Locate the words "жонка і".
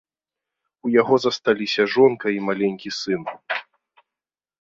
1.97-2.39